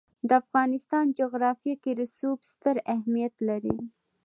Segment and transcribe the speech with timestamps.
[0.27, 3.77] د افغانستان جغرافیه کې رسوب ستر اهمیت لري.